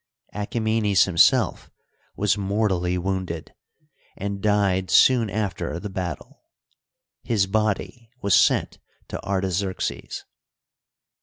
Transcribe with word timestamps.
Achae 0.33 0.59
menes 0.59 1.03
himself 1.03 1.69
was 2.15 2.35
mortally 2.35 2.97
wounded, 2.97 3.53
and 4.17 4.41
died 4.41 4.89
soon 4.89 5.29
after 5.29 5.79
the 5.79 5.91
battle. 5.91 6.41
His 7.21 7.45
body 7.45 8.09
was 8.19 8.33
sent 8.33 8.79
to 9.09 9.23
Artaxerxes. 9.23 10.25